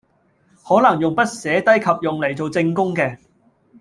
[0.67, 3.19] 可能用筆寫低及用嚟做證供嘅